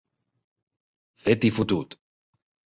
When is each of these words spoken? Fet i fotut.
Fet 1.27 1.47
i 1.51 1.53
fotut. 1.59 1.97